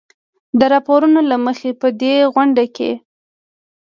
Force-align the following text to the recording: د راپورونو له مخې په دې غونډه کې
د 0.59 0.61
راپورونو 0.73 1.19
له 1.29 1.37
مخې 1.45 1.69
په 1.81 1.87
دې 2.01 2.13
غونډه 2.33 2.65
کې 2.75 2.91